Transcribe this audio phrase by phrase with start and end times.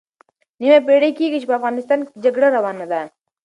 [0.59, 3.01] نیمه پېړۍ کېږي چې په افغانستان کې جګړه روانه ده.